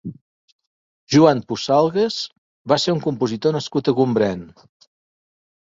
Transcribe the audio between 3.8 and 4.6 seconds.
a Gombrèn.